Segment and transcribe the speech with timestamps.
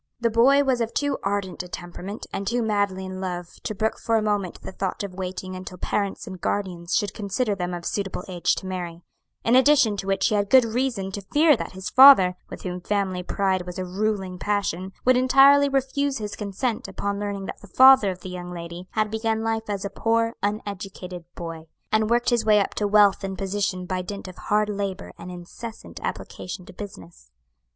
[0.19, 3.99] "The boy was of too ardent a temperament, and too madly in love, to brook
[3.99, 7.85] for a moment the thought of waiting until parents and guardians should consider them of
[7.85, 9.03] suitable age to marry,
[9.43, 12.81] in addition to which he had good reason to fear that his father, with whom
[12.81, 17.67] family pride was a ruling passion, would entirely refuse his consent upon learning that the
[17.67, 22.31] father of the young lady had begun life as a poor, uneducated boy, and worked
[22.31, 26.65] his way up to wealth and position by dint of hard labor and incessant application
[26.65, 27.29] to business.